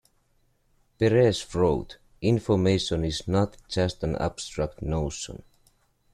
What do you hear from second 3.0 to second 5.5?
is not just an abstract notion.